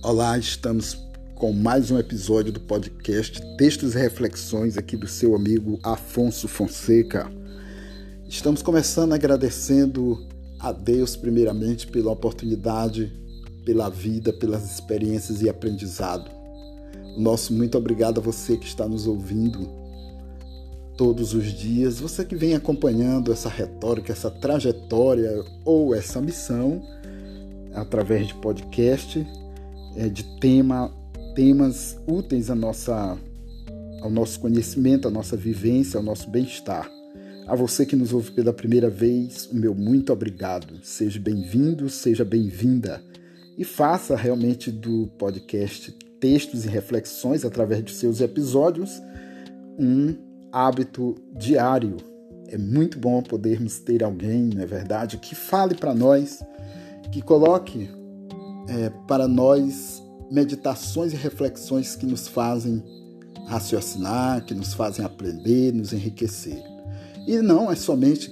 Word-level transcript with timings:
Olá, 0.00 0.38
estamos 0.38 0.96
com 1.34 1.52
mais 1.52 1.90
um 1.90 1.98
episódio 1.98 2.52
do 2.52 2.60
podcast 2.60 3.42
Textos 3.56 3.96
e 3.96 3.98
Reflexões 3.98 4.78
aqui 4.78 4.96
do 4.96 5.08
seu 5.08 5.34
amigo 5.34 5.80
Afonso 5.82 6.46
Fonseca. 6.46 7.28
Estamos 8.28 8.62
começando 8.62 9.12
agradecendo 9.12 10.24
a 10.60 10.70
Deus 10.70 11.16
primeiramente 11.16 11.88
pela 11.88 12.12
oportunidade, 12.12 13.12
pela 13.64 13.88
vida, 13.88 14.32
pelas 14.32 14.72
experiências 14.72 15.42
e 15.42 15.48
aprendizado. 15.48 16.30
Nosso 17.16 17.52
muito 17.52 17.76
obrigado 17.76 18.20
a 18.20 18.22
você 18.22 18.56
que 18.56 18.66
está 18.66 18.86
nos 18.86 19.04
ouvindo 19.04 19.68
todos 20.96 21.34
os 21.34 21.46
dias, 21.46 21.98
você 21.98 22.24
que 22.24 22.36
vem 22.36 22.54
acompanhando 22.54 23.32
essa 23.32 23.48
retórica, 23.48 24.12
essa 24.12 24.30
trajetória 24.30 25.44
ou 25.64 25.92
essa 25.92 26.20
missão 26.20 26.80
através 27.74 28.28
de 28.28 28.34
podcast 28.34 29.26
é, 29.98 30.08
de 30.08 30.22
tema, 30.38 30.94
temas 31.34 31.98
úteis 32.06 32.50
à 32.50 32.54
nossa, 32.54 33.18
ao 34.00 34.08
nosso 34.08 34.38
conhecimento, 34.38 35.08
à 35.08 35.10
nossa 35.10 35.36
vivência, 35.36 35.98
ao 35.98 36.04
nosso 36.04 36.30
bem-estar. 36.30 36.88
A 37.48 37.56
você 37.56 37.84
que 37.84 37.96
nos 37.96 38.12
ouve 38.12 38.30
pela 38.30 38.52
primeira 38.52 38.88
vez, 38.88 39.46
o 39.46 39.56
meu 39.56 39.74
muito 39.74 40.12
obrigado. 40.12 40.78
Seja 40.84 41.18
bem-vindo, 41.18 41.90
seja 41.90 42.24
bem-vinda. 42.24 43.02
E 43.56 43.64
faça 43.64 44.14
realmente 44.14 44.70
do 44.70 45.08
podcast 45.18 45.90
Textos 46.20 46.64
e 46.64 46.68
Reflexões, 46.68 47.44
através 47.44 47.82
de 47.82 47.90
seus 47.90 48.20
episódios, 48.20 49.02
um 49.76 50.14
hábito 50.52 51.16
diário. 51.36 51.96
É 52.46 52.56
muito 52.56 53.00
bom 53.00 53.20
podermos 53.20 53.80
ter 53.80 54.04
alguém, 54.04 54.50
não 54.54 54.62
é 54.62 54.66
verdade, 54.66 55.18
que 55.18 55.34
fale 55.34 55.74
para 55.74 55.92
nós, 55.92 56.40
que 57.10 57.20
coloque 57.20 57.97
é, 58.68 58.90
para 59.06 59.26
nós 59.26 60.02
meditações 60.30 61.12
e 61.12 61.16
reflexões 61.16 61.96
que 61.96 62.06
nos 62.06 62.28
fazem 62.28 62.82
raciocinar, 63.46 64.44
que 64.44 64.54
nos 64.54 64.74
fazem 64.74 65.04
aprender, 65.04 65.72
nos 65.72 65.92
enriquecer. 65.92 66.62
E 67.26 67.38
não 67.38 67.70
é 67.70 67.76
somente 67.76 68.30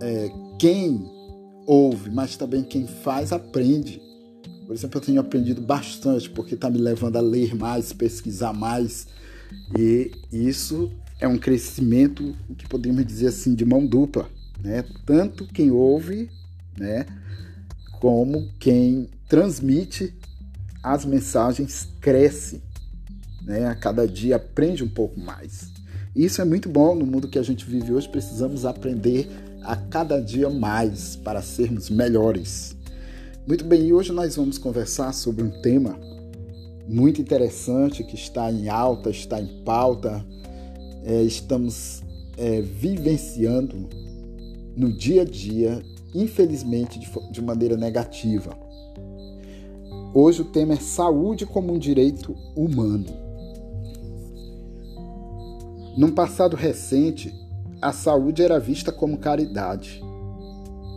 é, 0.00 0.30
quem 0.58 1.04
ouve, 1.66 2.10
mas 2.10 2.36
também 2.36 2.62
quem 2.62 2.86
faz 2.86 3.32
aprende. 3.32 4.00
Por 4.66 4.74
exemplo, 4.74 4.98
eu 4.98 5.04
tenho 5.04 5.20
aprendido 5.20 5.60
bastante 5.60 6.30
porque 6.30 6.54
está 6.54 6.70
me 6.70 6.78
levando 6.78 7.16
a 7.16 7.20
ler 7.20 7.54
mais, 7.54 7.92
pesquisar 7.92 8.52
mais, 8.52 9.06
e 9.78 10.10
isso 10.32 10.90
é 11.20 11.26
um 11.26 11.38
crescimento 11.38 12.34
que 12.56 12.68
podemos 12.68 13.04
dizer 13.04 13.28
assim 13.28 13.54
de 13.54 13.64
mão 13.64 13.86
dupla, 13.86 14.28
né? 14.62 14.84
Tanto 15.04 15.46
quem 15.46 15.70
ouve, 15.70 16.28
né, 16.76 17.06
como 18.00 18.48
quem 18.58 19.08
transmite 19.28 20.14
as 20.82 21.04
mensagens 21.04 21.88
cresce, 22.00 22.62
né? 23.42 23.66
A 23.66 23.74
cada 23.74 24.06
dia 24.06 24.36
aprende 24.36 24.84
um 24.84 24.88
pouco 24.88 25.18
mais. 25.18 25.70
Isso 26.14 26.40
é 26.40 26.44
muito 26.44 26.68
bom 26.68 26.94
no 26.94 27.04
mundo 27.04 27.28
que 27.28 27.38
a 27.38 27.42
gente 27.42 27.64
vive 27.64 27.92
hoje. 27.92 28.08
Precisamos 28.08 28.64
aprender 28.64 29.28
a 29.62 29.76
cada 29.76 30.20
dia 30.20 30.48
mais 30.48 31.16
para 31.16 31.42
sermos 31.42 31.90
melhores. 31.90 32.76
Muito 33.46 33.64
bem, 33.64 33.88
e 33.88 33.92
hoje 33.92 34.12
nós 34.12 34.36
vamos 34.36 34.58
conversar 34.58 35.12
sobre 35.12 35.44
um 35.44 35.50
tema 35.60 35.98
muito 36.88 37.20
interessante 37.20 38.04
que 38.04 38.14
está 38.14 38.50
em 38.50 38.68
alta, 38.68 39.10
está 39.10 39.40
em 39.40 39.62
pauta. 39.64 40.24
É, 41.04 41.22
estamos 41.22 42.02
é, 42.36 42.60
vivenciando 42.60 43.88
no 44.76 44.92
dia 44.92 45.22
a 45.22 45.24
dia, 45.24 45.82
infelizmente, 46.22 46.98
de, 47.30 47.42
maneira 47.42 47.76
negativa 47.76 48.56
Hoje 50.18 50.40
o 50.40 50.46
tema 50.46 50.72
é 50.72 50.76
saúde 50.76 51.44
como 51.44 51.74
um 51.74 51.78
direito 51.78 52.34
humano. 52.56 53.04
Num 55.94 56.10
passado 56.10 56.56
recente, 56.56 57.34
a 57.82 57.92
saúde 57.92 58.42
era 58.42 58.58
vista 58.58 58.90
como 58.90 59.18
caridade. 59.18 60.02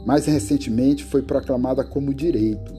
Mais 0.05 0.25
recentemente 0.25 1.03
foi 1.03 1.21
proclamada 1.21 1.83
como 1.83 2.13
direito. 2.13 2.73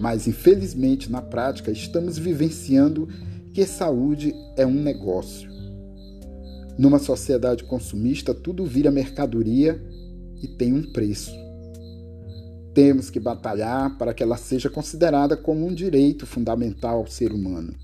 Mas 0.00 0.26
infelizmente, 0.26 1.08
na 1.08 1.22
prática, 1.22 1.70
estamos 1.70 2.18
vivenciando 2.18 3.06
que 3.54 3.64
saúde 3.64 4.34
é 4.56 4.66
um 4.66 4.74
negócio. 4.74 5.48
Numa 6.76 6.98
sociedade 6.98 7.62
consumista, 7.62 8.34
tudo 8.34 8.64
vira 8.64 8.90
mercadoria 8.90 9.80
e 10.42 10.48
tem 10.48 10.72
um 10.72 10.92
preço. 10.92 11.41
Temos 12.74 13.10
que 13.10 13.20
batalhar 13.20 13.98
para 13.98 14.14
que 14.14 14.22
ela 14.22 14.36
seja 14.36 14.70
considerada 14.70 15.36
como 15.36 15.66
um 15.66 15.74
direito 15.74 16.26
fundamental 16.26 16.98
ao 16.98 17.06
ser 17.06 17.32
humano. 17.32 17.74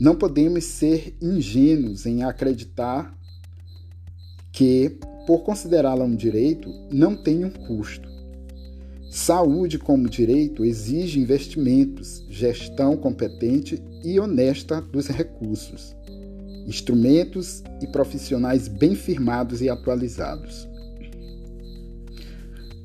Não 0.00 0.16
podemos 0.16 0.64
ser 0.64 1.16
ingênuos 1.20 2.06
em 2.06 2.24
acreditar 2.24 3.16
que, 4.50 4.98
por 5.26 5.40
considerá-la 5.42 6.04
um 6.04 6.16
direito, 6.16 6.68
não 6.90 7.14
tem 7.14 7.44
um 7.44 7.50
custo. 7.50 8.08
Saúde 9.10 9.78
como 9.78 10.08
direito 10.08 10.64
exige 10.64 11.20
investimentos, 11.20 12.26
gestão 12.28 12.96
competente 12.96 13.80
e 14.02 14.18
honesta 14.18 14.80
dos 14.80 15.06
recursos, 15.06 15.94
instrumentos 16.66 17.62
e 17.80 17.86
profissionais 17.86 18.66
bem 18.66 18.96
firmados 18.96 19.62
e 19.62 19.68
atualizados. 19.68 20.68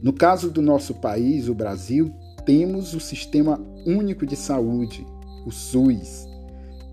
No 0.02 0.14
caso 0.14 0.50
do 0.50 0.62
nosso 0.62 0.94
país, 0.96 1.50
o 1.50 1.54
Brasil, 1.54 2.12
temos 2.46 2.94
o 2.94 3.00
Sistema 3.00 3.60
Único 3.86 4.26
de 4.26 4.36
Saúde, 4.36 5.06
o 5.46 5.52
SUS. 5.52 6.28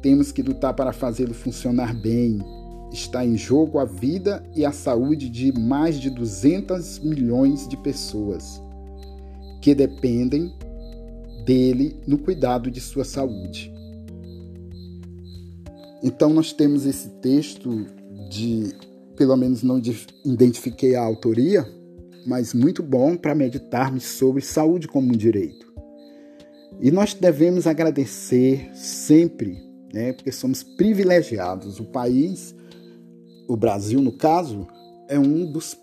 Temos 0.03 0.33
que 0.33 0.43
lutar 0.43 0.75
para 0.75 0.93
fazê-lo 0.93 1.33
funcionar 1.33 1.95
bem. 1.95 2.41
Está 2.93 3.25
em 3.25 3.37
jogo 3.37 3.79
a 3.79 3.85
vida 3.85 4.45
e 4.55 4.65
a 4.65 4.73
saúde 4.73 5.29
de 5.29 5.53
mais 5.53 6.01
de 6.01 6.11
200 6.11 6.99
milhões 7.01 7.69
de 7.69 7.77
pessoas 7.77 8.61
que 9.61 9.75
dependem 9.75 10.53
dele 11.45 12.01
no 12.07 12.19
cuidado 12.19 12.71
de 12.71 12.81
sua 12.81 13.05
saúde. 13.05 13.73
Então 16.03 16.31
nós 16.31 16.53
temos 16.53 16.87
esse 16.87 17.09
texto 17.21 17.87
de, 18.31 18.75
pelo 19.17 19.37
menos 19.37 19.63
não 19.63 19.81
identifiquei 20.25 20.95
a 20.95 21.03
autoria, 21.03 21.67
mas 22.27 22.53
muito 22.53 22.83
bom 22.83 23.17
para 23.17 23.35
meditarmos 23.35 24.05
sobre 24.05 24.43
saúde 24.43 24.89
como 24.89 25.09
um 25.09 25.17
direito. 25.17 25.73
E 26.81 26.91
nós 26.91 27.15
devemos 27.15 27.67
agradecer 27.67 28.71
sempre, 28.75 29.63
né, 29.95 30.13
porque 30.13 30.33
somos 30.33 30.63
privilegiados. 30.63 31.81
O 31.81 31.85
país, 31.85 32.55
o 33.49 33.57
Brasil 33.57 34.03
no 34.03 34.13
caso, 34.13 34.67
é 35.09 35.19
um 35.19 35.51
dos, 35.51 35.79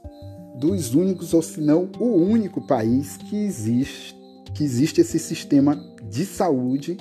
dos 0.59 0.94
únicos, 0.94 1.34
ou 1.34 1.42
se 1.42 1.62
não 1.62 1.90
o 2.00 2.16
único 2.16 2.62
país 2.68 3.18
que 3.18 3.38
existe, 3.38 4.16
que 4.54 4.64
existe 4.64 5.02
esse 5.02 5.18
sistema 5.18 5.75
de 6.10 6.25
saúde 6.25 6.98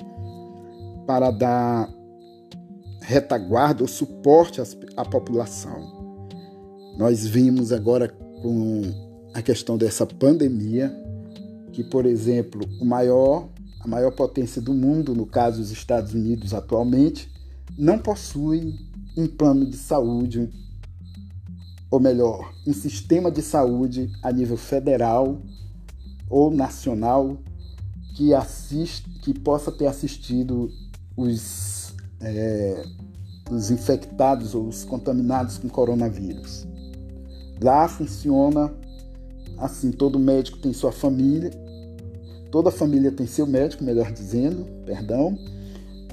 para 1.05 1.29
dar 1.29 1.93
retaguarda 3.01 3.83
ou 3.83 3.87
suporte 3.87 4.61
à 4.95 5.05
população. 5.05 6.17
Nós 6.97 7.25
vimos 7.27 7.71
agora 7.71 8.07
com 8.07 9.02
a 9.33 9.41
questão 9.41 9.77
dessa 9.77 10.05
pandemia, 10.05 10.93
que, 11.71 11.83
por 11.83 12.05
exemplo, 12.05 12.61
o 12.79 12.85
maior, 12.85 13.49
a 13.79 13.87
maior 13.87 14.11
potência 14.11 14.61
do 14.61 14.73
mundo, 14.73 15.15
no 15.15 15.25
caso 15.25 15.61
os 15.61 15.71
Estados 15.71 16.13
Unidos 16.13 16.53
atualmente, 16.53 17.31
não 17.77 17.97
possui 17.97 18.79
um 19.17 19.27
plano 19.27 19.65
de 19.65 19.75
saúde, 19.75 20.49
ou 21.89 21.99
melhor, 21.99 22.53
um 22.65 22.73
sistema 22.73 23.31
de 23.31 23.41
saúde 23.41 24.11
a 24.21 24.31
nível 24.31 24.57
federal 24.57 25.41
ou 26.29 26.51
nacional 26.51 27.37
que, 28.15 28.33
assiste, 28.33 29.09
que 29.21 29.33
possa 29.33 29.71
ter 29.71 29.87
assistido 29.87 30.71
os, 31.15 31.95
é, 32.21 32.85
os 33.49 33.71
infectados 33.71 34.53
ou 34.53 34.67
os 34.67 34.83
contaminados 34.83 35.57
com 35.57 35.69
coronavírus. 35.69 36.67
Lá 37.61 37.87
funciona 37.87 38.73
Assim, 39.57 39.91
todo 39.91 40.19
médico 40.19 40.57
tem 40.57 40.73
sua 40.73 40.91
família, 40.91 41.51
toda 42.51 42.71
família 42.71 43.11
tem 43.11 43.25
seu 43.25 43.47
médico, 43.47 43.83
melhor 43.83 44.11
dizendo, 44.11 44.65
perdão, 44.85 45.37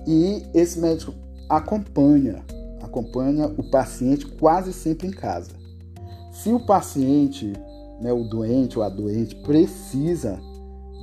e 0.07 0.43
esse 0.55 0.79
médico 0.79 1.13
acompanha, 1.49 2.45
acompanha 2.83 3.47
o 3.47 3.63
paciente 3.71 4.27
quase 4.27 4.73
sempre 4.73 5.09
em 5.09 5.11
casa. 5.11 5.51
Se 6.33 6.51
o 6.51 6.61
paciente, 6.61 7.53
né, 8.01 8.13
o 8.13 8.25
doente 8.25 8.79
ou 8.79 8.85
a 8.85 8.89
doente 8.89 9.35
precisa 9.37 10.41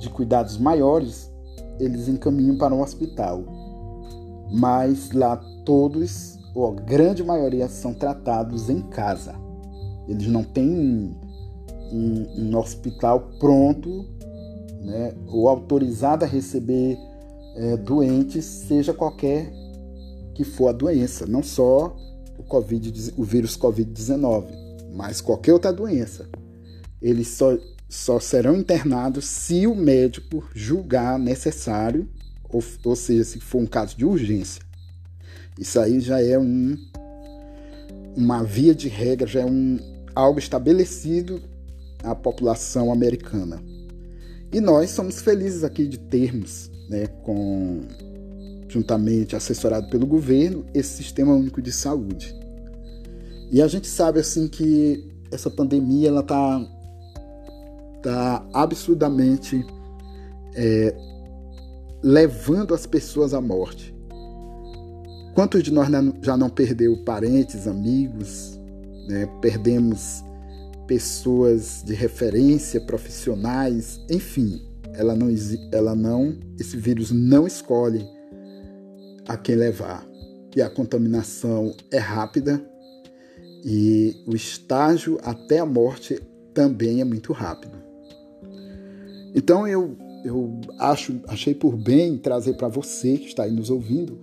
de 0.00 0.08
cuidados 0.08 0.58
maiores, 0.58 1.30
eles 1.78 2.08
encaminham 2.08 2.56
para 2.56 2.74
um 2.74 2.82
hospital. 2.82 3.44
Mas 4.50 5.12
lá 5.12 5.36
todos, 5.64 6.38
ou 6.54 6.72
a 6.72 6.74
grande 6.74 7.22
maioria, 7.22 7.68
são 7.68 7.92
tratados 7.94 8.70
em 8.70 8.80
casa. 8.80 9.34
Eles 10.08 10.26
não 10.26 10.42
têm 10.42 11.14
um, 11.92 12.26
um 12.36 12.56
hospital 12.56 13.30
pronto, 13.38 14.06
né, 14.82 15.14
ou 15.26 15.48
autorizado 15.48 16.24
a 16.24 16.28
receber 16.28 16.96
é, 17.56 17.76
doentes, 17.76 18.44
seja 18.44 18.94
qualquer 18.94 19.52
que 20.34 20.44
for 20.44 20.68
a 20.68 20.72
doença, 20.72 21.26
não 21.26 21.42
só 21.42 21.96
o, 22.38 22.42
COVID, 22.44 23.14
o 23.16 23.24
vírus 23.24 23.56
Covid-19, 23.56 24.46
mas 24.94 25.20
qualquer 25.20 25.52
outra 25.52 25.72
doença. 25.72 26.28
Eles 27.02 27.28
só, 27.28 27.56
só 27.88 28.20
serão 28.20 28.56
internados 28.56 29.24
se 29.26 29.66
o 29.66 29.74
médico 29.74 30.48
julgar 30.54 31.18
necessário, 31.18 32.08
ou, 32.48 32.62
ou 32.84 32.96
seja, 32.96 33.24
se 33.24 33.40
for 33.40 33.58
um 33.58 33.66
caso 33.66 33.96
de 33.96 34.04
urgência. 34.04 34.62
Isso 35.58 35.80
aí 35.80 35.98
já 35.98 36.22
é 36.22 36.38
um, 36.38 36.76
uma 38.16 38.44
via 38.44 38.74
de 38.74 38.88
regra, 38.88 39.26
já 39.26 39.40
é 39.40 39.44
um, 39.46 39.78
algo 40.14 40.38
estabelecido 40.38 41.42
à 42.02 42.14
população 42.14 42.92
americana. 42.92 43.62
E 44.52 44.60
nós 44.60 44.90
somos 44.90 45.20
felizes 45.20 45.62
aqui 45.62 45.86
de 45.86 45.98
termos, 45.98 46.70
né, 46.88 47.06
com, 47.22 47.82
juntamente 48.68 49.36
assessorado 49.36 49.88
pelo 49.90 50.06
governo, 50.06 50.64
esse 50.72 50.96
sistema 50.96 51.34
único 51.34 51.60
de 51.60 51.72
saúde. 51.72 52.34
E 53.50 53.60
a 53.62 53.66
gente 53.66 53.86
sabe 53.86 54.20
assim 54.20 54.48
que 54.48 55.04
essa 55.30 55.50
pandemia 55.50 56.08
ela 56.08 56.20
está 56.20 56.66
tá 58.02 58.46
absurdamente 58.52 59.64
é, 60.54 60.94
levando 62.02 62.74
as 62.74 62.86
pessoas 62.86 63.34
à 63.34 63.40
morte. 63.40 63.94
Quantos 65.34 65.62
de 65.62 65.72
nós 65.72 65.88
já 66.22 66.36
não 66.36 66.50
perdeu 66.50 66.96
parentes, 67.04 67.66
amigos, 67.66 68.58
né? 69.06 69.26
perdemos 69.40 70.24
pessoas 70.88 71.84
de 71.84 71.94
referência, 71.94 72.80
profissionais, 72.80 74.00
enfim, 74.10 74.60
ela 74.94 75.14
não, 75.14 75.28
ela 75.70 75.94
não, 75.94 76.34
esse 76.58 76.76
vírus 76.76 77.12
não 77.12 77.46
escolhe 77.46 78.04
a 79.28 79.36
quem 79.36 79.54
levar. 79.54 80.04
E 80.56 80.62
a 80.62 80.70
contaminação 80.70 81.76
é 81.92 81.98
rápida 81.98 82.60
e 83.62 84.16
o 84.26 84.34
estágio 84.34 85.18
até 85.22 85.58
a 85.58 85.66
morte 85.66 86.20
também 86.54 87.02
é 87.02 87.04
muito 87.04 87.34
rápido. 87.34 87.76
Então 89.34 89.68
eu, 89.68 89.94
eu 90.24 90.58
acho, 90.78 91.20
achei 91.28 91.54
por 91.54 91.76
bem 91.76 92.16
trazer 92.16 92.54
para 92.54 92.66
você 92.66 93.18
que 93.18 93.26
está 93.26 93.44
aí 93.44 93.52
nos 93.52 93.68
ouvindo 93.68 94.18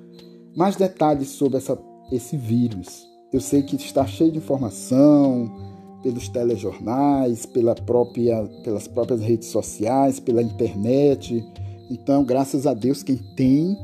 mais 0.56 0.76
detalhes 0.76 1.30
sobre 1.30 1.58
essa, 1.58 1.78
esse 2.12 2.36
vírus. 2.36 3.08
Eu 3.32 3.40
sei 3.40 3.62
que 3.62 3.76
está 3.76 4.06
cheio 4.08 4.32
de 4.32 4.40
informação, 4.40 5.75
pelos 6.06 6.30
telejornais, 6.30 7.48
pela 7.48 7.74
própria, 7.74 8.44
pelas 8.64 8.88
próprias 8.88 9.22
redes 9.22 9.48
sociais, 9.48 10.20
pela 10.20 10.40
internet. 10.40 11.44
Então, 11.90 12.24
graças 12.24 12.68
a 12.68 12.76
Deus, 12.76 13.02
quem 13.02 13.18
tem 13.36 13.76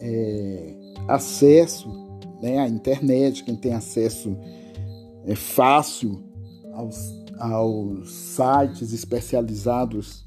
é, 0.00 0.72
acesso 1.08 1.88
né, 2.40 2.60
à 2.60 2.68
internet, 2.68 3.42
quem 3.42 3.56
tem 3.56 3.72
acesso 3.72 4.36
é, 5.24 5.34
fácil 5.34 6.22
aos, 6.72 7.12
aos 7.36 8.12
sites 8.12 8.92
especializados 8.92 10.24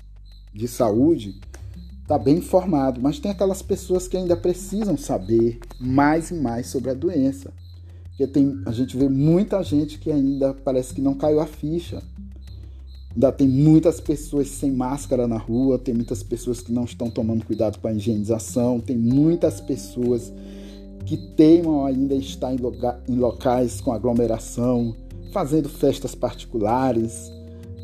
de 0.54 0.68
saúde, 0.68 1.40
está 2.02 2.20
bem 2.20 2.40
informado. 2.40 3.00
Mas 3.00 3.18
tem 3.18 3.32
aquelas 3.32 3.62
pessoas 3.62 4.10
que 4.10 4.18
ainda 4.18 4.36
precisam 4.36 4.98
saber 4.98 5.58
mais 5.80 6.32
e 6.32 6.34
mais 6.34 6.68
sobre 6.68 6.90
a 6.90 6.94
doença. 6.94 7.54
Porque 8.20 8.34
tem, 8.34 8.62
a 8.66 8.72
gente 8.74 8.98
vê 8.98 9.08
muita 9.08 9.64
gente 9.64 9.98
que 9.98 10.12
ainda 10.12 10.54
parece 10.54 10.94
que 10.94 11.00
não 11.00 11.14
caiu 11.14 11.40
a 11.40 11.46
ficha. 11.46 12.04
Ainda 13.14 13.32
tem 13.32 13.48
muitas 13.48 14.02
pessoas 14.02 14.50
sem 14.50 14.74
máscara 14.74 15.26
na 15.26 15.38
rua, 15.38 15.80
tem 15.80 15.94
muitas 15.94 16.22
pessoas 16.22 16.60
que 16.60 16.70
não 16.70 16.84
estão 16.84 17.10
tomando 17.10 17.46
cuidado 17.46 17.80
com 17.80 17.88
a 17.88 17.94
higienização, 17.94 18.82
tem 18.82 18.98
muitas 18.98 19.62
pessoas 19.62 20.34
que 21.06 21.16
teimam 21.16 21.86
ainda 21.86 22.14
estar 22.14 22.54
em, 22.54 22.58
loca 22.58 23.00
em 23.08 23.16
locais 23.16 23.80
com 23.80 23.94
aglomeração, 23.94 24.94
fazendo 25.32 25.70
festas 25.70 26.14
particulares, 26.14 27.32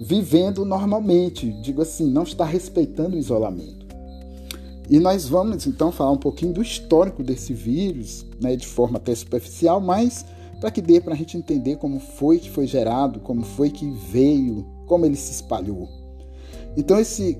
vivendo 0.02 0.66
normalmente, 0.66 1.50
digo 1.62 1.82
assim, 1.82 2.12
não 2.12 2.24
está 2.24 2.44
respeitando 2.44 3.16
o 3.16 3.20
isolamento. 3.20 3.85
E 4.90 5.00
nós 5.00 5.28
vamos 5.28 5.66
então 5.66 5.92
falar 5.92 6.12
um 6.12 6.18
pouquinho 6.18 6.54
do 6.54 6.62
histórico 6.62 7.24
desse 7.24 7.54
vírus, 7.54 8.26
né, 8.40 8.56
de 8.56 8.68
forma 8.68 8.98
até 8.98 9.16
superficial, 9.16 9.82
mas 9.82 10.26
para 10.60 10.70
que 10.70 10.82
dê 10.82 11.02
para 11.02 11.14
a 11.14 11.18
gente 11.18 11.38
entender 11.38 11.78
como 11.78 12.00
foi 12.00 12.38
que 12.38 12.50
foi 12.50 12.68
gerado, 12.68 13.20
como 13.20 13.44
foi 13.44 13.70
que 13.70 13.90
veio, 14.12 14.66
como 14.86 15.06
ele 15.06 15.16
se 15.16 15.32
espalhou. 15.32 15.90
Então 16.78 17.00
esse 17.00 17.38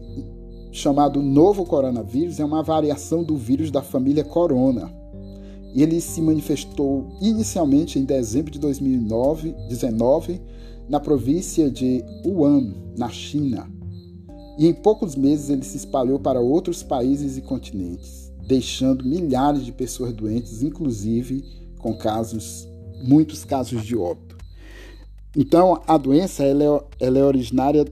chamado 0.72 1.22
novo 1.22 1.66
coronavírus 1.66 2.40
é 2.40 2.46
uma 2.46 2.64
variação 2.64 3.24
do 3.24 3.38
vírus 3.38 3.70
da 3.70 3.82
família 3.82 4.24
corona. 4.24 4.92
Ele 5.74 6.02
se 6.02 6.22
manifestou 6.22 7.10
inicialmente 7.22 8.00
em 8.00 8.06
dezembro 8.06 8.52
de 8.52 8.60
2019 8.60 10.42
na 10.90 11.00
província 11.00 11.70
de 11.70 12.04
Wuhan, 12.26 12.74
na 12.98 13.10
China 13.10 13.75
e 14.58 14.68
em 14.68 14.74
poucos 14.74 15.16
meses 15.16 15.50
ele 15.50 15.64
se 15.64 15.78
espalhou 15.78 16.20
para 16.20 16.40
outros 16.40 16.82
países 16.82 17.38
e 17.38 17.42
continentes, 17.42 18.32
deixando 18.48 19.04
milhares 19.04 19.66
de 19.66 19.72
pessoas 19.72 20.14
doentes, 20.14 20.64
inclusive 20.64 21.44
com 21.78 21.96
casos, 21.96 22.68
muitos 23.04 23.44
casos 23.44 23.84
de 23.84 23.96
óbito. 23.96 24.38
Então, 25.36 25.82
a 25.86 25.98
doença 25.98 26.44
ela 26.44 26.64
é, 26.64 27.06
ela 27.06 27.20
é 27.20 27.24
originária 27.24 27.86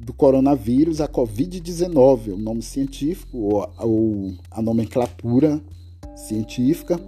do 0.00 0.12
coronavírus, 0.12 1.00
a 1.00 1.08
Covid-19, 1.08 2.32
o 2.32 2.38
nome 2.38 2.62
científico 2.62 3.36
ou, 3.36 3.70
ou 3.78 4.32
a 4.50 4.62
nomenclatura 4.62 5.60
científica, 6.16 6.98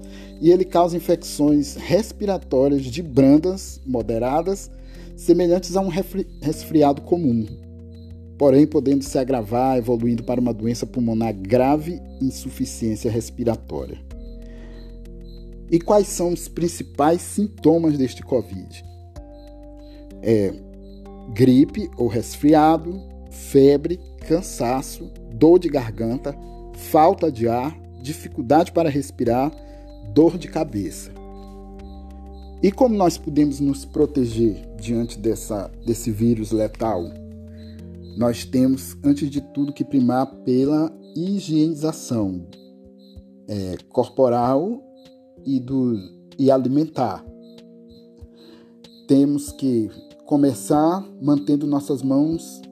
e 0.40 0.50
ele 0.50 0.64
causa 0.64 0.96
infecções 0.96 1.76
respiratórias 1.76 2.82
de 2.82 3.02
brandas, 3.02 3.80
moderadas, 3.86 4.70
semelhantes 5.16 5.76
a 5.76 5.80
um 5.80 5.88
resfriado 6.40 7.02
comum, 7.02 7.46
porém 8.40 8.66
podendo 8.66 9.04
se 9.04 9.18
agravar, 9.18 9.76
evoluindo 9.76 10.24
para 10.24 10.40
uma 10.40 10.54
doença 10.54 10.86
pulmonar 10.86 11.34
grave 11.34 12.00
insuficiência 12.22 13.10
respiratória. 13.10 13.98
E 15.70 15.78
quais 15.78 16.06
são 16.06 16.32
os 16.32 16.48
principais 16.48 17.20
sintomas 17.20 17.98
deste 17.98 18.22
Covid? 18.22 18.82
É 20.22 20.54
gripe 21.34 21.90
ou 21.98 22.08
resfriado, 22.08 22.98
febre, 23.30 24.00
cansaço, 24.26 25.10
dor 25.34 25.58
de 25.58 25.68
garganta, 25.68 26.34
falta 26.72 27.30
de 27.30 27.46
ar, 27.46 27.78
dificuldade 28.00 28.72
para 28.72 28.88
respirar, 28.88 29.52
dor 30.14 30.38
de 30.38 30.48
cabeça. 30.48 31.12
E 32.62 32.72
como 32.72 32.94
nós 32.94 33.18
podemos 33.18 33.60
nos 33.60 33.84
proteger 33.84 34.66
diante 34.80 35.18
dessa, 35.18 35.70
desse 35.84 36.10
vírus 36.10 36.52
letal? 36.52 37.19
Nós 38.16 38.44
temos, 38.44 38.96
antes 39.04 39.30
de 39.30 39.40
tudo, 39.40 39.72
que 39.72 39.84
primar 39.84 40.26
pela 40.44 40.92
higienização 41.14 42.46
é, 43.48 43.76
corporal 43.88 44.82
e, 45.44 45.58
do, 45.58 45.96
e 46.38 46.50
alimentar. 46.50 47.24
Temos 49.06 49.50
que 49.52 49.90
começar 50.24 51.04
mantendo 51.20 51.66
nossas 51.66 52.02
mãos, 52.02 52.62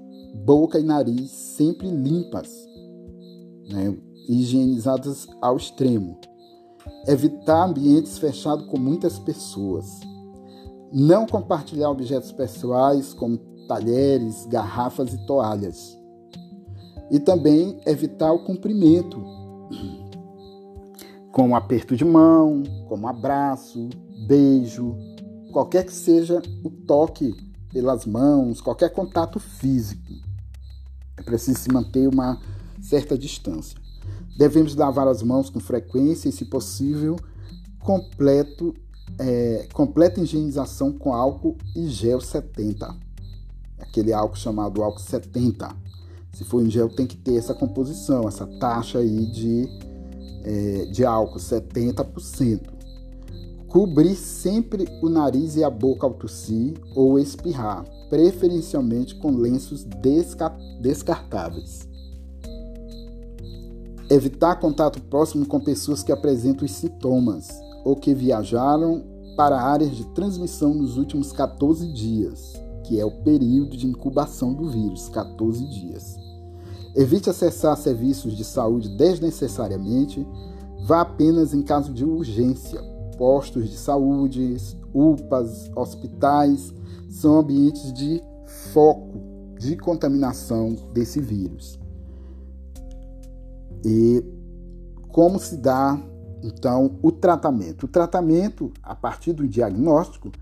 boca 0.44 0.78
e 0.78 0.84
nariz 0.84 1.30
sempre 1.30 1.90
limpas, 1.90 2.48
né, 3.68 3.96
higienizadas 4.28 5.26
ao 5.40 5.56
extremo. 5.56 6.18
Evitar 7.06 7.68
ambientes 7.68 8.18
fechados 8.18 8.66
com 8.66 8.78
muitas 8.78 9.18
pessoas. 9.18 10.00
Não 10.92 11.26
compartilhar 11.26 11.90
objetos 11.90 12.32
pessoais 12.32 13.12
como 13.12 13.38
talheres, 13.68 14.46
garrafas 14.46 15.12
e 15.12 15.26
toalhas. 15.26 15.96
E 17.10 17.20
também 17.20 17.78
evitar 17.86 18.32
o 18.32 18.44
cumprimento, 18.44 19.22
com 21.30 21.48
um 21.48 21.54
aperto 21.54 21.94
de 21.94 22.04
mão, 22.04 22.62
como 22.88 23.04
um 23.04 23.08
abraço, 23.08 23.88
beijo, 24.26 24.96
qualquer 25.52 25.84
que 25.84 25.92
seja 25.92 26.42
o 26.64 26.70
toque 26.70 27.34
pelas 27.70 28.06
mãos, 28.06 28.60
qualquer 28.60 28.90
contato 28.90 29.38
físico. 29.38 30.12
É 31.16 31.22
preciso 31.22 31.58
se 31.58 31.72
manter 31.72 32.08
uma 32.08 32.40
certa 32.80 33.16
distância. 33.16 33.78
Devemos 34.36 34.74
lavar 34.74 35.08
as 35.08 35.22
mãos 35.22 35.50
com 35.50 35.60
frequência 35.60 36.28
e, 36.28 36.32
se 36.32 36.44
possível, 36.44 37.16
completo, 37.80 38.74
é, 39.18 39.66
completa 39.72 40.20
higienização 40.20 40.92
com 40.92 41.12
álcool 41.12 41.56
e 41.74 41.88
gel 41.88 42.20
70 42.20 43.07
aquele 43.78 44.12
álcool 44.12 44.36
chamado 44.36 44.82
álcool 44.82 45.00
70. 45.00 45.68
Se 46.32 46.44
for 46.44 46.62
em 46.64 46.70
gel, 46.70 46.88
tem 46.88 47.06
que 47.06 47.16
ter 47.16 47.36
essa 47.36 47.54
composição, 47.54 48.28
essa 48.28 48.46
taxa 48.58 48.98
aí 48.98 49.26
de, 49.26 49.68
é, 50.44 50.84
de 50.86 51.04
álcool, 51.04 51.38
70%. 51.38 52.60
Cobrir 53.66 54.14
sempre 54.14 54.86
o 55.02 55.08
nariz 55.08 55.56
e 55.56 55.64
a 55.64 55.68
boca 55.68 56.06
ao 56.06 56.14
tossir 56.14 56.74
ou 56.94 57.18
espirrar, 57.18 57.84
preferencialmente 58.08 59.14
com 59.16 59.36
lenços 59.36 59.84
desca 59.84 60.48
descartáveis. 60.80 61.86
Evitar 64.10 64.56
contato 64.56 65.02
próximo 65.02 65.44
com 65.44 65.60
pessoas 65.60 66.02
que 66.02 66.10
apresentam 66.10 66.64
os 66.64 66.72
sintomas 66.72 67.48
ou 67.84 67.94
que 67.94 68.14
viajaram 68.14 69.04
para 69.36 69.60
áreas 69.60 69.94
de 69.94 70.06
transmissão 70.14 70.72
nos 70.72 70.96
últimos 70.96 71.30
14 71.30 71.92
dias, 71.92 72.54
que 72.88 72.98
é 72.98 73.04
o 73.04 73.10
período 73.10 73.76
de 73.76 73.86
incubação 73.86 74.54
do 74.54 74.70
vírus 74.70 75.10
14 75.10 75.62
dias. 75.66 76.16
Evite 76.96 77.28
acessar 77.28 77.76
serviços 77.76 78.34
de 78.34 78.42
saúde 78.42 78.88
desnecessariamente. 78.96 80.26
Vá 80.86 81.02
apenas 81.02 81.52
em 81.52 81.60
caso 81.60 81.92
de 81.92 82.02
urgência. 82.02 82.80
Postos 83.18 83.68
de 83.68 83.76
saúde, 83.76 84.56
UPAs, 84.94 85.70
hospitais 85.76 86.72
são 87.10 87.40
ambientes 87.40 87.92
de 87.92 88.22
foco 88.72 89.20
de 89.58 89.76
contaminação 89.76 90.74
desse 90.94 91.20
vírus. 91.20 91.78
E 93.84 94.24
como 95.08 95.38
se 95.38 95.58
dá 95.58 96.00
então 96.42 96.98
o 97.02 97.12
tratamento? 97.12 97.84
O 97.84 97.88
tratamento, 97.88 98.72
a 98.82 98.94
partir 98.94 99.34
do 99.34 99.46
diagnóstico, 99.46 100.32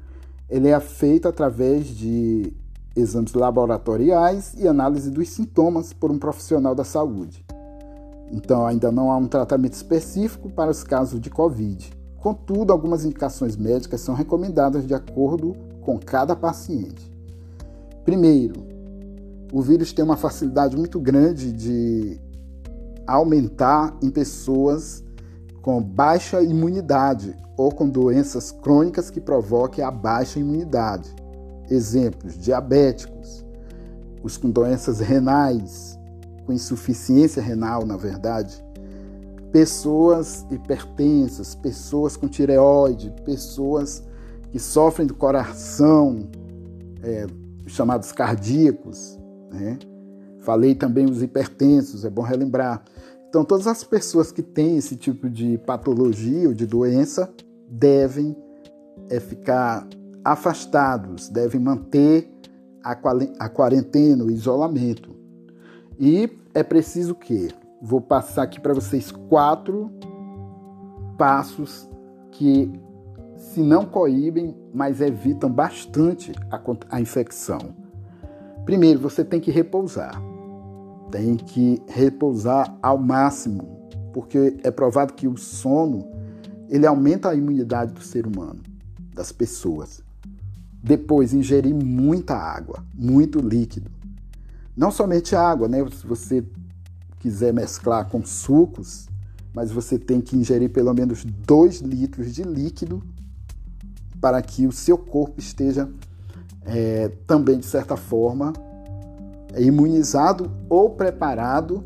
ele 0.49 0.69
é 0.69 0.81
feito 0.81 1.27
através 1.29 1.87
de 1.87 2.53
exames 2.95 3.35
laboratoriais 3.35 4.55
e 4.57 4.67
análise 4.67 5.11
dos 5.11 5.29
sintomas 5.29 5.93
por 5.93 6.11
um 6.11 6.19
profissional 6.19 6.75
da 6.75 6.85
saúde. 6.85 7.45
Então, 8.33 8.67
ainda 8.67 8.91
não 8.91 9.11
há 9.11 9.17
um 9.17 9.27
tratamento 9.27 9.75
específico 9.75 10.49
para 10.51 10.71
os 10.71 10.83
casos 10.83 11.21
de 11.21 11.31
Covid. 11.31 11.93
Contudo, 12.19 12.73
algumas 12.73 13.05
indicações 13.05 13.57
médicas 13.57 14.01
são 14.01 14.15
recomendadas 14.15 14.87
de 14.87 14.95
acordo 14.95 15.55
com 15.83 15.99
cada 15.99 16.35
paciente. 16.35 17.13
Primeiro, 18.05 18.65
o 19.53 19.63
vírus 19.63 19.93
tem 19.93 20.05
uma 20.05 20.17
facilidade 20.17 20.77
muito 20.77 20.99
grande 20.99 21.53
de 21.53 22.21
aumentar 23.07 23.97
em 24.03 24.11
pessoas 24.11 25.05
com 25.67 25.83
baixa 25.83 26.41
imunidade 26.41 27.37
ou 27.57 27.73
com 27.73 27.89
doenças 27.89 28.53
crônicas 28.53 29.11
que 29.11 29.21
provoquem 29.21 29.83
a 29.83 29.91
baixa 29.91 30.39
imunidade. 30.39 31.13
Exemplos: 31.69 32.39
diabéticos, 32.39 33.45
os 34.23 34.37
com 34.37 34.49
doenças 34.49 35.01
renais, 35.01 35.99
com 36.45 36.53
insuficiência 36.53 37.43
renal, 37.43 37.85
na 37.85 37.97
verdade, 37.97 38.65
pessoas 39.51 40.47
hipertensas, 40.53 41.57
pessoas 41.57 42.17
com 42.17 42.29
tireoide, 42.29 43.13
pessoas 43.25 44.05
que 44.53 44.61
sofrem 44.61 45.05
do 45.05 45.15
coração, 45.15 46.29
é, 47.03 47.27
chamados 47.67 48.13
cardíacos. 48.13 49.19
Né? 49.53 49.81
Falei 50.43 50.77
também 50.77 51.07
os 51.07 51.25
hipertensos, 51.25 52.05
é 52.05 52.11
bom 52.11 52.23
relembrar. 52.23 52.85
Então, 53.37 53.45
todas 53.45 53.67
as 53.67 53.85
pessoas 53.85 54.33
que 54.33 54.41
têm 54.41 54.79
esse 54.79 54.97
tipo 54.97 55.29
de 55.29 55.59
patologia 55.59 56.49
ou 56.49 56.55
de 56.55 56.65
doença 56.65 57.31
devem 57.69 58.35
é, 59.11 59.21
ficar 59.21 59.87
afastados, 60.25 61.29
devem 61.29 61.61
manter 61.61 62.33
a 62.83 63.47
quarentena, 63.51 64.25
o 64.25 64.31
isolamento. 64.31 65.15
E 66.01 66.31
é 66.55 66.63
preciso 66.63 67.15
que 67.15 67.51
vou 67.83 68.01
passar 68.01 68.45
aqui 68.45 68.59
para 68.59 68.73
vocês 68.73 69.13
quatro 69.13 69.91
passos 71.19 71.87
que 72.31 72.73
se 73.37 73.61
não 73.61 73.85
coíbem, 73.85 74.57
mas 74.73 75.03
evitam 75.03 75.53
bastante 75.53 76.33
a, 76.51 76.59
a 76.89 77.03
infecção. 77.03 77.59
Primeiro, 78.65 78.99
você 78.99 79.23
tem 79.23 79.41
que 79.41 79.51
repousar. 79.51 80.36
Tem 81.11 81.37
que 81.37 81.81
repousar 81.87 82.77
ao 82.83 82.99
máximo, 82.99 83.89
porque 84.13 84.57
é 84.63 84.71
provado 84.71 85.15
que 85.15 85.29
o 85.29 85.37
sono 85.37 86.09
ele 86.69 86.87
aumenta 86.87 87.31
a 87.31 87.35
imunidade 87.35 87.93
do 87.93 88.03
ser 88.03 88.27
humano, 88.27 88.61
das 89.15 89.31
pessoas. 89.31 90.03
Depois, 90.83 91.33
ingerir 91.33 91.75
muita 91.75 92.35
água, 92.35 92.85
muito 92.95 93.41
líquido. 93.41 93.91
Não 94.77 94.91
somente 94.91 95.35
água, 95.35 95.69
né? 95.69 95.79
Se 95.91 96.07
você 96.07 96.45
quiser 97.19 97.53
mesclar 97.53 98.09
com 98.09 98.25
sucos, 98.25 99.09
mas 99.55 99.71
você 99.71 99.99
tem 99.99 100.21
que 100.21 100.37
ingerir 100.37 100.71
pelo 100.71 100.93
menos 100.93 101.25
2 101.25 101.81
litros 101.81 102.35
de 102.35 102.43
líquido 102.43 103.03
para 104.21 104.41
que 104.43 104.67
o 104.67 104.73
seu 104.73 104.99
corpo 104.99 105.41
esteja 105.41 105.89
é, 106.65 107.09
também, 107.27 107.59
de 107.59 107.67
certa 107.67 107.97
forma, 107.97 108.53
imunizado 109.63 110.51
ou 110.69 110.91
preparado 110.91 111.85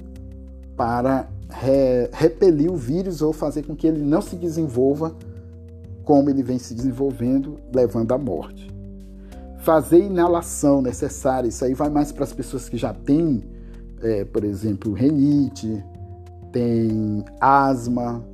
para 0.76 1.28
re, 1.48 2.08
repelir 2.12 2.70
o 2.70 2.76
vírus 2.76 3.22
ou 3.22 3.32
fazer 3.32 3.62
com 3.64 3.76
que 3.76 3.86
ele 3.86 4.02
não 4.02 4.22
se 4.22 4.36
desenvolva 4.36 5.14
como 6.04 6.30
ele 6.30 6.42
vem 6.42 6.58
se 6.58 6.74
desenvolvendo, 6.74 7.58
levando 7.72 8.12
à 8.12 8.18
morte 8.18 8.70
fazer 9.60 9.98
inalação 9.98 10.82
necessária. 10.82 11.48
Isso 11.48 11.64
aí 11.64 11.74
vai 11.74 11.88
mais 11.88 12.10
para 12.10 12.24
as 12.24 12.32
pessoas 12.32 12.68
que 12.68 12.76
já 12.76 12.92
têm, 12.92 13.44
é, 14.02 14.24
por 14.24 14.44
exemplo, 14.44 14.92
renite, 14.92 15.82
tem 16.50 17.24
asma, 17.40 18.24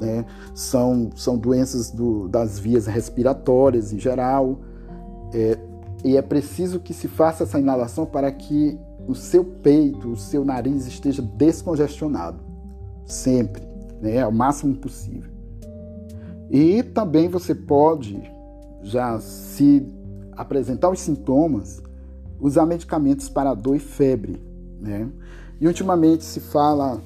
né? 0.00 0.24
são, 0.54 1.10
são 1.14 1.36
doenças 1.36 1.90
do, 1.90 2.28
das 2.28 2.58
vias 2.58 2.86
respiratórias 2.86 3.92
em 3.92 3.98
geral. 3.98 4.58
É, 5.32 5.58
e 6.04 6.18
é 6.18 6.22
preciso 6.22 6.78
que 6.78 6.92
se 6.92 7.08
faça 7.08 7.44
essa 7.44 7.58
inalação 7.58 8.04
para 8.04 8.30
que 8.30 8.78
o 9.08 9.14
seu 9.14 9.42
peito, 9.42 10.12
o 10.12 10.16
seu 10.16 10.44
nariz 10.44 10.86
esteja 10.86 11.22
descongestionado, 11.22 12.38
sempre, 13.06 13.62
né? 14.02 14.20
ao 14.20 14.30
máximo 14.30 14.76
possível. 14.76 15.32
E 16.50 16.82
também 16.82 17.28
você 17.28 17.54
pode 17.54 18.22
já 18.82 19.18
se 19.18 19.86
apresentar 20.32 20.90
os 20.90 21.00
sintomas, 21.00 21.82
usar 22.38 22.66
medicamentos 22.66 23.30
para 23.30 23.54
dor 23.54 23.76
e 23.76 23.80
febre. 23.80 24.38
Né? 24.78 25.08
E 25.58 25.66
ultimamente 25.66 26.22
se 26.22 26.38
fala 26.38 27.00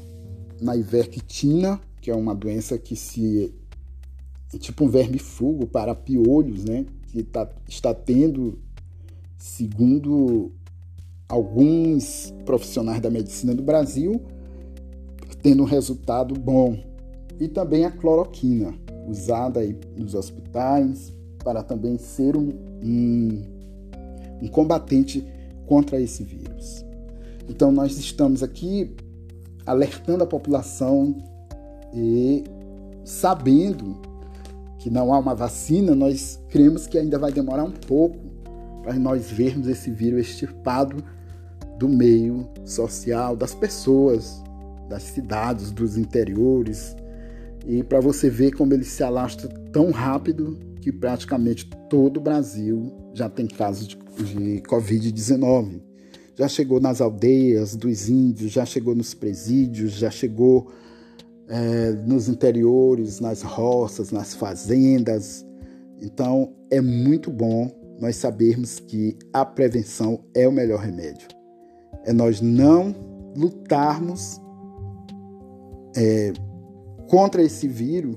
na 0.61 0.77
ivermectina, 0.77 1.81
que 2.01 2.11
é 2.11 2.15
uma 2.17 2.35
doença 2.35 2.77
que 2.77 2.97
se 2.97 3.55
é 4.53 4.59
tipo 4.59 4.85
um 4.85 4.89
vermifugo 4.89 5.69
para 5.69 5.95
piolhos, 5.95 6.65
né? 6.65 6.85
que 7.09 7.23
tá, 7.23 7.49
está 7.67 7.95
tendo, 7.95 8.59
segundo 9.39 10.51
alguns 11.29 12.35
profissionais 12.45 13.01
da 13.01 13.09
medicina 13.09 13.55
do 13.55 13.63
Brasil, 13.63 14.21
tendo 15.43 15.63
um 15.63 15.67
resultado 15.67 16.35
bom. 16.35 16.77
E 17.39 17.47
também 17.47 17.85
a 17.85 17.91
cloroquina, 17.91 18.75
usada 19.07 19.61
aí 19.61 19.79
nos 19.97 20.15
hospitais 20.15 21.15
para 21.45 21.63
também 21.63 21.97
ser 21.97 22.37
um, 22.37 22.53
um, 22.83 23.43
um 24.43 24.49
combatente 24.49 25.25
contra 25.67 26.01
esse 26.01 26.25
vírus. 26.25 26.85
Então, 27.49 27.71
nós 27.71 27.97
estamos 27.97 28.43
aqui 28.43 28.95
alertando 29.65 30.25
a 30.25 30.27
população 30.27 31.15
e 31.95 32.43
sabendo 33.05 33.97
que 34.79 34.91
não 34.91 35.13
há 35.13 35.19
uma 35.19 35.35
vacina, 35.35 35.95
nós 35.95 36.41
cremos 36.49 36.87
que 36.87 36.99
ainda 36.99 37.19
vai 37.19 37.33
demorar 37.33 37.65
um 37.65 37.73
pouco 37.73 38.28
para 38.83 38.95
nós 38.95 39.31
vermos 39.31 39.69
esse 39.69 39.91
vírus 39.91 40.29
extirpado 40.29 41.03
do 41.79 41.89
meio 41.89 42.49
social, 42.65 43.37
das 43.37 43.55
pessoas, 43.55 44.43
das 44.89 45.03
cidades, 45.03 45.71
dos 45.71 45.97
interiores, 45.97 46.97
e 47.67 47.83
para 47.83 48.01
você 48.01 48.31
ver 48.31 48.53
como 48.53 48.73
ele 48.73 48.85
se 48.85 49.03
alastra 49.03 49.49
tão 49.73 49.91
rápido 49.91 50.59
que 50.81 50.91
praticamente 50.91 51.69
todo 51.89 52.17
o 52.17 52.21
Brasil 52.21 52.93
já 53.13 53.29
tem 53.29 53.47
casos 53.47 53.87
de, 53.87 53.97
de 53.97 54.63
Covid-19. 54.63 55.83
Já 56.35 56.49
chegou 56.49 56.81
nas 56.81 57.01
aldeias 57.01 57.75
dos 57.75 58.09
índios, 58.09 58.53
já 58.53 58.65
chegou 58.65 58.95
nos 58.95 59.13
presídios, 59.13 59.93
já 59.93 60.11
chegou 60.11 60.73
é, 61.49 61.91
nos 62.07 62.29
interiores, 62.29 63.19
nas 63.21 63.43
roças, 63.43 64.11
nas 64.13 64.35
fazendas. 64.35 65.45
Então 66.01 66.55
é 66.71 66.81
muito 66.81 67.31
bom 67.31 67.71
nós 68.01 68.17
sabermos 68.17 68.81
que 68.81 69.17
a 69.33 69.45
prevenção 69.45 70.21
é 70.35 70.47
o 70.47 70.53
melhor 70.53 70.81
remédio. 70.81 71.29
É 72.05 72.13
nós 72.13 72.41
não 72.41 72.95
lutarmos 73.37 74.41
é, 75.97 76.33
contra 77.09 77.43
esse 77.43 77.67
vírus 77.67 78.17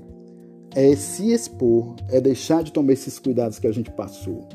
é 0.74 0.96
se 0.96 1.32
expor, 1.32 1.96
é 2.08 2.20
deixar 2.20 2.62
de 2.62 2.72
tomar 2.72 2.92
esses 2.92 3.18
cuidados 3.18 3.58
que 3.58 3.66
a 3.66 3.72
gente 3.72 3.90
passou. 3.90 4.48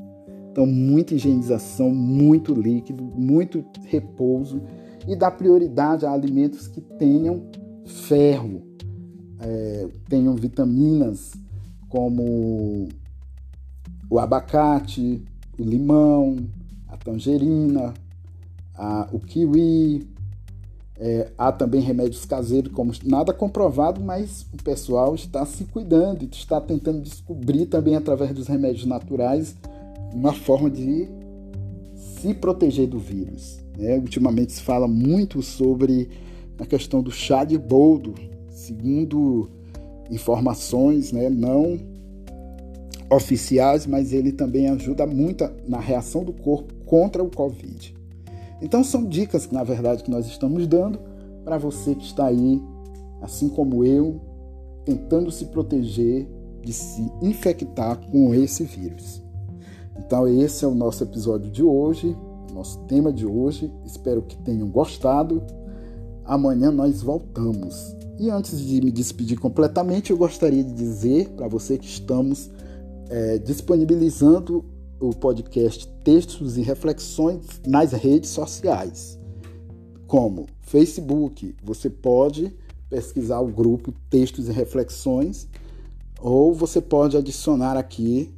Então, 0.51 0.65
muita 0.65 1.13
higienização, 1.13 1.91
muito 1.91 2.53
líquido, 2.53 3.03
muito 3.03 3.63
repouso 3.85 4.61
e 5.07 5.15
dar 5.15 5.31
prioridade 5.31 6.05
a 6.05 6.11
alimentos 6.11 6.67
que 6.67 6.81
tenham 6.81 7.43
ferro, 7.85 8.63
é, 9.39 9.87
tenham 10.09 10.35
vitaminas 10.35 11.33
como 11.87 12.87
o 14.09 14.19
abacate, 14.19 15.21
o 15.57 15.63
limão, 15.63 16.37
a 16.87 16.97
tangerina, 16.97 17.93
a, 18.75 19.07
o 19.11 19.19
kiwi, 19.19 20.07
É, 20.99 21.31
há 21.37 21.51
também 21.51 21.79
remédios 21.79 22.25
caseiros, 22.25 22.73
como 22.73 22.91
nada 23.05 23.31
comprovado, 23.31 24.01
mas 24.01 24.47
o 24.51 24.57
pessoal 24.63 25.13
está 25.13 25.45
se 25.45 25.63
cuidando 25.65 26.23
e 26.23 26.29
está 26.31 26.59
tentando 26.59 27.01
descobrir 27.01 27.67
também 27.67 27.95
através 27.95 28.33
dos 28.33 28.47
remédios 28.47 28.87
naturais 28.87 29.55
uma 30.11 30.33
forma 30.33 30.71
de 30.71 31.07
se 32.19 32.33
proteger 32.33 32.87
do 32.87 32.97
vírus. 32.97 33.59
Né? 33.77 33.95
Ultimamente 33.97 34.53
se 34.53 34.61
fala 34.63 34.87
muito 34.87 35.43
sobre 35.43 36.09
a 36.57 36.65
questão 36.65 37.03
do 37.03 37.11
chá 37.11 37.43
de 37.43 37.59
boldo, 37.59 38.15
segundo 38.49 39.51
informações 40.09 41.11
né, 41.11 41.29
não 41.29 41.77
oficiais, 43.09 43.85
mas 43.85 44.11
ele 44.13 44.31
também 44.31 44.67
ajuda 44.69 45.05
muito 45.05 45.49
na 45.67 45.79
reação 45.79 46.23
do 46.23 46.33
corpo 46.33 46.73
contra 46.85 47.23
o 47.23 47.29
Covid. 47.29 47.95
Então 48.61 48.83
são 48.83 49.05
dicas 49.05 49.45
que 49.45 49.53
na 49.53 49.63
verdade 49.63 50.03
que 50.03 50.11
nós 50.11 50.25
estamos 50.25 50.65
dando 50.67 50.99
para 51.43 51.57
você 51.57 51.95
que 51.95 52.03
está 52.03 52.25
aí, 52.27 52.61
assim 53.21 53.47
como 53.47 53.85
eu, 53.85 54.19
tentando 54.83 55.31
se 55.31 55.45
proteger 55.45 56.27
de 56.61 56.73
se 56.73 57.09
infectar 57.21 57.97
com 58.09 58.33
esse 58.33 58.63
vírus. 58.63 59.23
Então 59.97 60.27
esse 60.27 60.65
é 60.65 60.67
o 60.67 60.75
nosso 60.75 61.03
episódio 61.03 61.49
de 61.49 61.63
hoje, 61.63 62.15
nosso 62.53 62.79
tema 62.85 63.11
de 63.11 63.25
hoje. 63.25 63.71
Espero 63.85 64.21
que 64.21 64.37
tenham 64.37 64.67
gostado. 64.69 65.43
Amanhã 66.25 66.71
nós 66.71 67.01
voltamos. 67.01 67.95
E 68.19 68.29
antes 68.29 68.59
de 68.59 68.81
me 68.81 68.91
despedir 68.91 69.39
completamente, 69.39 70.11
eu 70.11 70.17
gostaria 70.17 70.63
de 70.63 70.73
dizer 70.73 71.29
para 71.29 71.47
você 71.47 71.77
que 71.77 71.85
estamos 71.85 72.49
é, 73.09 73.37
disponibilizando 73.37 74.63
o 74.99 75.11
podcast 75.11 75.87
Textos 76.03 76.57
e 76.57 76.61
Reflexões 76.61 77.45
nas 77.65 77.91
redes 77.91 78.29
sociais, 78.29 79.19
como 80.07 80.47
Facebook. 80.61 81.55
Você 81.63 81.89
pode 81.89 82.53
pesquisar 82.89 83.39
o 83.39 83.47
grupo 83.47 83.93
Textos 84.09 84.47
e 84.47 84.51
Reflexões, 84.51 85.47
ou 86.19 86.53
você 86.53 86.81
pode 86.81 87.15
adicionar 87.15 87.77
aqui 87.77 88.33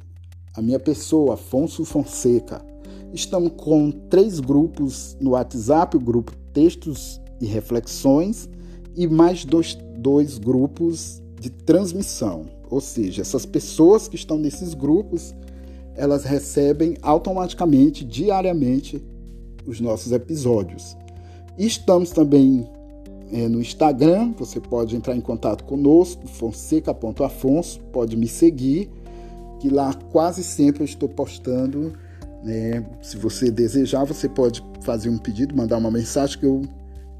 a 0.54 0.60
minha 0.60 0.78
pessoa, 0.78 1.34
Afonso 1.34 1.84
Fonseca. 1.84 2.64
Estamos 3.12 3.52
com 3.56 3.90
três 3.90 4.40
grupos 4.40 5.16
no 5.20 5.30
WhatsApp: 5.30 5.96
o 5.96 6.00
grupo 6.00 6.36
Textos 6.52 7.20
e 7.40 7.46
Reflexões 7.46 8.48
e 8.96 9.06
mais 9.06 9.44
dois, 9.44 9.78
dois 9.96 10.38
grupos 10.38 11.22
de 11.40 11.48
transmissão. 11.48 12.46
Ou 12.70 12.80
seja, 12.80 13.22
essas 13.22 13.46
pessoas 13.46 14.06
que 14.06 14.14
estão 14.14 14.38
nesses 14.38 14.74
grupos 14.74 15.34
elas 15.96 16.24
recebem 16.24 16.96
automaticamente, 17.02 18.04
diariamente, 18.04 19.02
os 19.66 19.80
nossos 19.80 20.12
episódios. 20.12 20.96
Estamos 21.58 22.10
também 22.10 22.66
é, 23.32 23.46
no 23.48 23.60
Instagram, 23.60 24.32
você 24.38 24.60
pode 24.60 24.96
entrar 24.96 25.14
em 25.14 25.20
contato 25.20 25.64
conosco, 25.64 26.26
fonseca.afonso, 26.26 27.80
pode 27.92 28.16
me 28.16 28.26
seguir, 28.26 28.90
que 29.60 29.68
lá 29.68 29.92
quase 30.10 30.42
sempre 30.42 30.82
eu 30.82 30.86
estou 30.86 31.08
postando. 31.08 31.92
Né? 32.42 32.84
Se 33.02 33.18
você 33.18 33.50
desejar, 33.50 34.04
você 34.04 34.28
pode 34.28 34.64
fazer 34.80 35.10
um 35.10 35.18
pedido, 35.18 35.54
mandar 35.54 35.76
uma 35.76 35.90
mensagem 35.90 36.38
que 36.38 36.46
eu, 36.46 36.62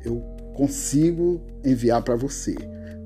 eu 0.02 0.22
consigo 0.54 1.40
enviar 1.62 2.02
para 2.02 2.16
você. 2.16 2.54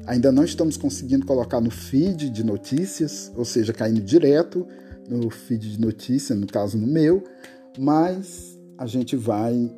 Ainda 0.06 0.30
não 0.30 0.44
estamos 0.44 0.76
conseguindo 0.76 1.25
colocar 1.25 1.61
no 1.61 1.70
feed 1.70 2.28
de 2.28 2.44
notícias, 2.44 3.32
ou 3.37 3.44
seja, 3.44 3.73
caindo 3.73 4.00
direto 4.00 4.66
no 5.08 5.30
feed 5.30 5.72
de 5.72 5.81
notícia, 5.81 6.35
no 6.35 6.46
caso 6.46 6.76
no 6.76 6.87
meu, 6.87 7.22
mas 7.78 8.59
a 8.76 8.87
gente 8.87 9.16
vai 9.16 9.70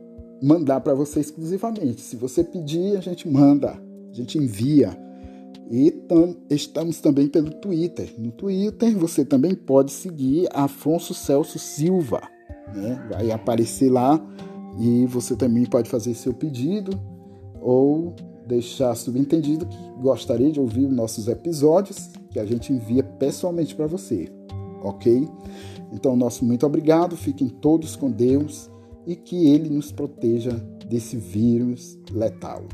mandar 0.42 0.80
para 0.80 0.94
você 0.94 1.20
exclusivamente. 1.20 2.00
Se 2.00 2.16
você 2.16 2.42
pedir, 2.42 2.96
a 2.96 3.00
gente 3.00 3.28
manda, 3.28 3.70
a 4.10 4.14
gente 4.14 4.38
envia. 4.38 4.96
E 5.70 5.90
tam, 5.90 6.36
estamos 6.48 7.00
também 7.00 7.26
pelo 7.26 7.50
Twitter. 7.50 8.12
No 8.18 8.30
Twitter 8.30 8.96
você 8.96 9.24
também 9.24 9.54
pode 9.54 9.92
seguir 9.92 10.48
Afonso 10.52 11.12
Celso 11.14 11.58
Silva. 11.58 12.22
Né? 12.74 13.00
Vai 13.10 13.30
aparecer 13.30 13.90
lá 13.90 14.20
e 14.78 15.06
você 15.06 15.34
também 15.34 15.64
pode 15.64 15.88
fazer 15.88 16.14
seu 16.14 16.32
pedido 16.32 16.98
ou 17.60 18.14
deixar 18.46 18.94
subentendido 18.94 19.66
que 19.66 19.76
gostaria 20.00 20.50
de 20.50 20.60
ouvir 20.60 20.88
nossos 20.88 21.28
episódios 21.28 22.10
que 22.30 22.38
a 22.38 22.46
gente 22.46 22.72
envia 22.72 23.02
pessoalmente 23.02 23.74
para 23.74 23.86
você 23.86 24.30
ok? 24.86 25.28
Então, 25.92 26.16
nosso 26.16 26.44
muito 26.44 26.66
obrigado, 26.66 27.16
fiquem 27.16 27.48
todos 27.48 27.96
com 27.96 28.10
Deus 28.10 28.70
e 29.06 29.14
que 29.14 29.48
Ele 29.48 29.68
nos 29.68 29.92
proteja 29.92 30.52
desse 30.88 31.16
vírus 31.16 31.98
letal. 32.10 32.64